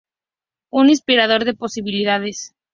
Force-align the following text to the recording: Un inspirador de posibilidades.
Un 0.71 0.89
inspirador 0.89 1.45
de 1.45 1.53
posibilidades. 1.53 2.55